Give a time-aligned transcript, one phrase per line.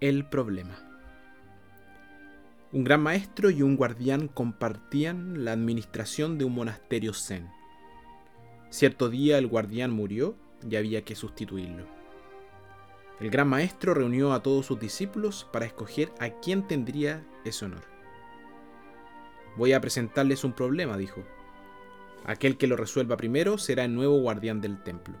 [0.00, 0.76] El problema.
[2.72, 7.48] Un gran maestro y un guardián compartían la administración de un monasterio zen.
[8.70, 10.34] Cierto día el guardián murió
[10.68, 11.84] y había que sustituirlo.
[13.20, 17.84] El gran maestro reunió a todos sus discípulos para escoger a quién tendría ese honor.
[19.56, 21.22] Voy a presentarles un problema, dijo.
[22.24, 25.14] Aquel que lo resuelva primero será el nuevo guardián del templo.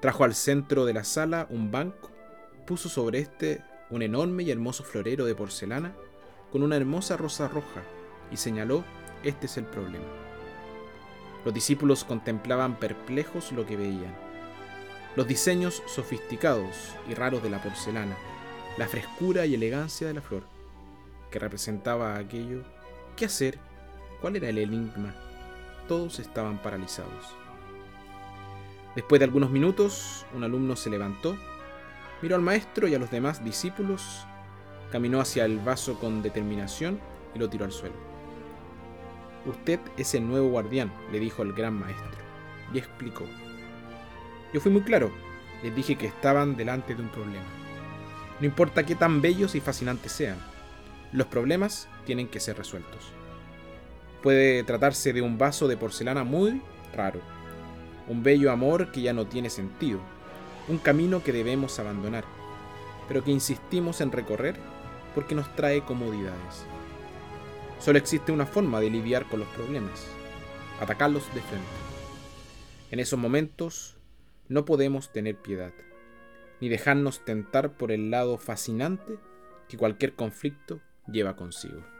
[0.00, 2.10] Trajo al centro de la sala un banco
[2.66, 5.94] puso sobre este un enorme y hermoso florero de porcelana
[6.50, 7.82] con una hermosa rosa roja
[8.30, 8.84] y señaló,
[9.22, 10.04] este es el problema.
[11.44, 14.14] Los discípulos contemplaban perplejos lo que veían.
[15.16, 18.16] Los diseños sofisticados y raros de la porcelana,
[18.78, 20.44] la frescura y elegancia de la flor,
[21.30, 22.62] que representaba aquello,
[23.16, 23.58] qué hacer,
[24.20, 25.14] cuál era el enigma,
[25.86, 27.36] todos estaban paralizados.
[28.94, 31.36] Después de algunos minutos, un alumno se levantó
[32.24, 34.26] Miró al maestro y a los demás discípulos,
[34.90, 36.98] caminó hacia el vaso con determinación
[37.34, 37.96] y lo tiró al suelo.
[39.44, 42.18] Usted es el nuevo guardián, le dijo el gran maestro,
[42.72, 43.24] y explicó.
[44.54, 45.12] Yo fui muy claro,
[45.62, 47.44] les dije que estaban delante de un problema.
[48.40, 50.38] No importa qué tan bellos y fascinantes sean,
[51.12, 53.12] los problemas tienen que ser resueltos.
[54.24, 56.62] Puede tratarse de un vaso de porcelana muy
[56.94, 57.20] raro,
[58.08, 60.00] un bello amor que ya no tiene sentido,
[60.66, 62.24] un camino que debemos abandonar,
[63.06, 64.56] pero que insistimos en recorrer
[65.14, 66.64] porque nos trae comodidades.
[67.78, 70.06] Solo existe una forma de lidiar con los problemas,
[70.80, 71.68] atacarlos de frente.
[72.92, 73.98] En esos momentos
[74.48, 75.74] no podemos tener piedad,
[76.62, 79.18] ni dejarnos tentar por el lado fascinante
[79.68, 81.93] que cualquier conflicto lleva consigo.